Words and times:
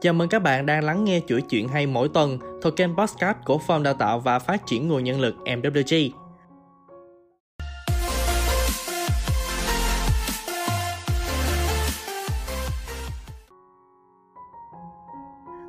Chào 0.00 0.12
mừng 0.12 0.28
các 0.28 0.42
bạn 0.42 0.66
đang 0.66 0.84
lắng 0.84 1.04
nghe 1.04 1.20
chuỗi 1.26 1.42
chuyện 1.42 1.68
hay 1.68 1.86
mỗi 1.86 2.08
tuần 2.08 2.38
thuộc 2.62 2.76
kênh 2.76 2.96
podcast 2.96 3.36
của 3.44 3.58
Phòng 3.58 3.82
Đào 3.82 3.94
tạo 3.94 4.20
và 4.20 4.38
Phát 4.38 4.66
triển 4.66 4.88
Nguồn 4.88 5.04
Nhân 5.04 5.20
lực 5.20 5.34
MWG. 5.44 6.10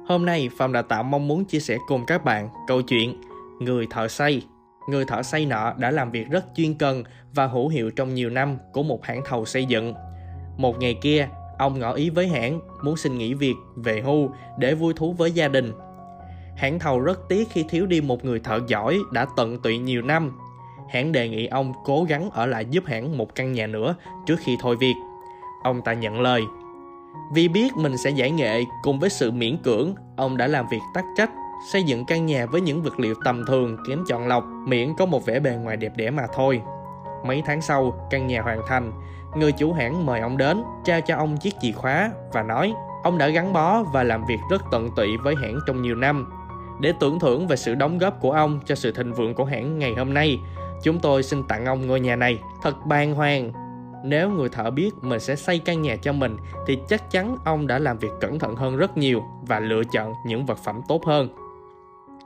Hôm 0.07 0.25
nay, 0.25 0.49
Phòng 0.57 0.71
Đào 0.71 0.83
tạo 0.83 1.03
mong 1.03 1.27
muốn 1.27 1.45
chia 1.45 1.59
sẻ 1.59 1.77
cùng 1.87 2.05
các 2.05 2.25
bạn 2.25 2.49
câu 2.67 2.81
chuyện 2.81 3.21
Người 3.59 3.87
thợ 3.89 4.07
xây. 4.07 4.43
Người 4.89 5.05
thợ 5.05 5.23
xây 5.23 5.45
nọ 5.45 5.73
đã 5.77 5.91
làm 5.91 6.11
việc 6.11 6.29
rất 6.29 6.45
chuyên 6.55 6.73
cần 6.73 7.03
và 7.33 7.47
hữu 7.47 7.67
hiệu 7.67 7.91
trong 7.91 8.13
nhiều 8.13 8.29
năm 8.29 8.57
của 8.73 8.83
một 8.83 9.05
hãng 9.05 9.21
thầu 9.25 9.45
xây 9.45 9.65
dựng. 9.65 9.93
Một 10.57 10.79
ngày 10.79 10.97
kia, 11.01 11.27
ông 11.61 11.79
ngỏ 11.79 11.93
ý 11.93 12.09
với 12.09 12.27
hãng 12.27 12.59
muốn 12.83 12.97
xin 12.97 13.17
nghỉ 13.17 13.33
việc 13.33 13.55
về 13.75 14.01
hưu 14.01 14.29
để 14.57 14.75
vui 14.75 14.93
thú 14.93 15.13
với 15.13 15.31
gia 15.31 15.47
đình. 15.47 15.73
Hãng 16.55 16.79
thầu 16.79 16.99
rất 16.99 17.19
tiếc 17.29 17.49
khi 17.49 17.65
thiếu 17.69 17.85
đi 17.85 18.01
một 18.01 18.25
người 18.25 18.39
thợ 18.39 18.59
giỏi 18.67 18.99
đã 19.11 19.25
tận 19.37 19.59
tụy 19.59 19.77
nhiều 19.77 20.01
năm. 20.01 20.31
Hãng 20.89 21.11
đề 21.11 21.29
nghị 21.29 21.47
ông 21.47 21.73
cố 21.85 22.03
gắng 22.03 22.29
ở 22.31 22.45
lại 22.45 22.65
giúp 22.65 22.83
hãng 22.87 23.17
một 23.17 23.35
căn 23.35 23.51
nhà 23.51 23.67
nữa 23.67 23.95
trước 24.25 24.35
khi 24.39 24.57
thôi 24.61 24.75
việc. 24.79 24.93
Ông 25.63 25.81
ta 25.81 25.93
nhận 25.93 26.21
lời. 26.21 26.41
Vì 27.33 27.47
biết 27.47 27.77
mình 27.77 27.97
sẽ 27.97 28.09
giải 28.09 28.31
nghệ 28.31 28.63
cùng 28.83 28.99
với 28.99 29.09
sự 29.09 29.31
miễn 29.31 29.57
cưỡng, 29.57 29.95
ông 30.17 30.37
đã 30.37 30.47
làm 30.47 30.65
việc 30.71 30.81
tắc 30.93 31.05
trách, 31.17 31.31
xây 31.71 31.83
dựng 31.83 32.05
căn 32.05 32.25
nhà 32.25 32.45
với 32.45 32.61
những 32.61 32.83
vật 32.83 32.99
liệu 32.99 33.15
tầm 33.25 33.45
thường 33.47 33.77
kém 33.87 34.03
chọn 34.07 34.27
lọc, 34.27 34.43
miễn 34.67 34.93
có 34.97 35.05
một 35.05 35.25
vẻ 35.25 35.39
bề 35.39 35.51
ngoài 35.51 35.77
đẹp 35.77 35.97
đẽ 35.97 36.09
mà 36.09 36.23
thôi. 36.33 36.61
Mấy 37.25 37.43
tháng 37.45 37.61
sau, 37.61 38.07
căn 38.09 38.27
nhà 38.27 38.41
hoàn 38.41 38.61
thành, 38.67 38.91
người 39.35 39.51
chủ 39.51 39.73
hãng 39.73 40.05
mời 40.05 40.19
ông 40.19 40.37
đến, 40.37 40.63
trao 40.83 41.01
cho 41.01 41.15
ông 41.15 41.37
chiếc 41.37 41.53
chìa 41.61 41.71
khóa 41.71 42.11
và 42.33 42.43
nói 42.43 42.73
ông 43.03 43.17
đã 43.17 43.27
gắn 43.27 43.53
bó 43.53 43.83
và 43.83 44.03
làm 44.03 44.25
việc 44.25 44.39
rất 44.49 44.61
tận 44.71 44.89
tụy 44.95 45.17
với 45.17 45.35
hãng 45.35 45.59
trong 45.67 45.81
nhiều 45.81 45.95
năm. 45.95 46.29
Để 46.79 46.93
tưởng 46.99 47.19
thưởng 47.19 47.47
về 47.47 47.55
sự 47.55 47.75
đóng 47.75 47.97
góp 47.97 48.21
của 48.21 48.31
ông 48.31 48.59
cho 48.65 48.75
sự 48.75 48.91
thịnh 48.91 49.13
vượng 49.13 49.33
của 49.33 49.45
hãng 49.45 49.79
ngày 49.79 49.93
hôm 49.97 50.13
nay, 50.13 50.39
chúng 50.83 50.99
tôi 50.99 51.23
xin 51.23 51.43
tặng 51.43 51.65
ông 51.65 51.87
ngôi 51.87 51.99
nhà 51.99 52.15
này. 52.15 52.39
Thật 52.61 52.85
bàng 52.85 53.15
hoàng. 53.15 53.51
Nếu 54.03 54.29
người 54.29 54.49
thợ 54.49 54.71
biết 54.71 54.91
mình 55.01 55.19
sẽ 55.19 55.35
xây 55.35 55.59
căn 55.59 55.81
nhà 55.81 55.95
cho 55.95 56.13
mình 56.13 56.37
thì 56.67 56.77
chắc 56.89 57.11
chắn 57.11 57.37
ông 57.45 57.67
đã 57.67 57.79
làm 57.79 57.97
việc 57.97 58.11
cẩn 58.21 58.39
thận 58.39 58.55
hơn 58.55 58.77
rất 58.77 58.97
nhiều 58.97 59.23
và 59.47 59.59
lựa 59.59 59.81
chọn 59.93 60.13
những 60.25 60.45
vật 60.45 60.57
phẩm 60.63 60.81
tốt 60.87 61.05
hơn. 61.05 61.29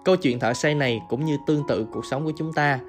Câu 0.05 0.15
chuyện 0.15 0.39
thợ 0.39 0.53
xây 0.53 0.75
này 0.75 1.01
cũng 1.09 1.25
như 1.25 1.37
tương 1.47 1.67
tự 1.67 1.87
cuộc 1.91 2.05
sống 2.05 2.25
của 2.25 2.31
chúng 2.35 2.53
ta 2.53 2.79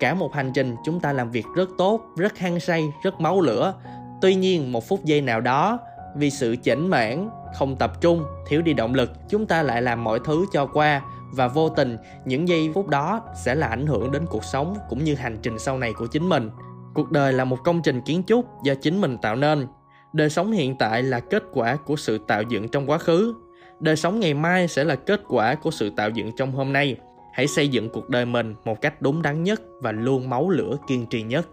cả 0.00 0.14
một 0.14 0.34
hành 0.34 0.52
trình 0.54 0.76
chúng 0.84 1.00
ta 1.00 1.12
làm 1.12 1.30
việc 1.30 1.46
rất 1.56 1.68
tốt, 1.78 2.00
rất 2.16 2.38
hăng 2.38 2.60
say, 2.60 2.92
rất 3.02 3.20
máu 3.20 3.40
lửa. 3.40 3.74
Tuy 4.20 4.34
nhiên, 4.34 4.72
một 4.72 4.88
phút 4.88 5.04
giây 5.04 5.20
nào 5.20 5.40
đó, 5.40 5.78
vì 6.16 6.30
sự 6.30 6.56
chỉnh 6.62 6.88
mãn 6.88 7.30
không 7.58 7.76
tập 7.76 8.00
trung, 8.00 8.24
thiếu 8.48 8.62
đi 8.62 8.72
động 8.74 8.94
lực, 8.94 9.10
chúng 9.28 9.46
ta 9.46 9.62
lại 9.62 9.82
làm 9.82 10.04
mọi 10.04 10.20
thứ 10.24 10.44
cho 10.52 10.66
qua. 10.66 11.02
Và 11.32 11.48
vô 11.48 11.68
tình, 11.68 11.96
những 12.24 12.48
giây 12.48 12.70
phút 12.74 12.88
đó 12.88 13.20
sẽ 13.44 13.54
là 13.54 13.66
ảnh 13.66 13.86
hưởng 13.86 14.12
đến 14.12 14.26
cuộc 14.30 14.44
sống 14.44 14.76
cũng 14.88 15.04
như 15.04 15.14
hành 15.14 15.38
trình 15.42 15.58
sau 15.58 15.78
này 15.78 15.92
của 15.92 16.06
chính 16.06 16.28
mình. 16.28 16.50
Cuộc 16.94 17.10
đời 17.10 17.32
là 17.32 17.44
một 17.44 17.58
công 17.64 17.82
trình 17.82 18.00
kiến 18.00 18.22
trúc 18.26 18.46
do 18.64 18.74
chính 18.74 19.00
mình 19.00 19.18
tạo 19.18 19.36
nên. 19.36 19.66
Đời 20.12 20.30
sống 20.30 20.52
hiện 20.52 20.76
tại 20.78 21.02
là 21.02 21.20
kết 21.20 21.42
quả 21.52 21.76
của 21.76 21.96
sự 21.96 22.18
tạo 22.28 22.42
dựng 22.42 22.68
trong 22.68 22.90
quá 22.90 22.98
khứ. 22.98 23.34
Đời 23.80 23.96
sống 23.96 24.20
ngày 24.20 24.34
mai 24.34 24.68
sẽ 24.68 24.84
là 24.84 24.94
kết 24.94 25.20
quả 25.28 25.54
của 25.54 25.70
sự 25.70 25.90
tạo 25.96 26.10
dựng 26.10 26.30
trong 26.36 26.52
hôm 26.52 26.72
nay 26.72 26.96
hãy 27.32 27.46
xây 27.46 27.68
dựng 27.68 27.90
cuộc 27.90 28.08
đời 28.08 28.26
mình 28.26 28.54
một 28.64 28.80
cách 28.80 29.02
đúng 29.02 29.22
đắn 29.22 29.44
nhất 29.44 29.62
và 29.80 29.92
luôn 29.92 30.30
máu 30.30 30.50
lửa 30.50 30.76
kiên 30.86 31.06
trì 31.06 31.22
nhất. 31.22 31.48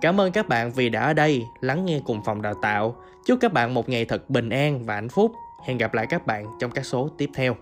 Cảm 0.00 0.20
ơn 0.20 0.32
các 0.32 0.48
bạn 0.48 0.72
vì 0.72 0.88
đã 0.88 1.00
ở 1.00 1.12
đây 1.12 1.46
lắng 1.60 1.84
nghe 1.84 2.00
cùng 2.04 2.20
phòng 2.24 2.42
đào 2.42 2.54
tạo. 2.62 2.96
Chúc 3.26 3.38
các 3.40 3.52
bạn 3.52 3.74
một 3.74 3.88
ngày 3.88 4.04
thật 4.04 4.30
bình 4.30 4.48
an 4.48 4.84
và 4.84 4.94
hạnh 4.94 5.08
phúc. 5.08 5.32
Hẹn 5.64 5.78
gặp 5.78 5.94
lại 5.94 6.06
các 6.06 6.26
bạn 6.26 6.46
trong 6.60 6.70
các 6.70 6.86
số 6.86 7.08
tiếp 7.18 7.30
theo. 7.34 7.56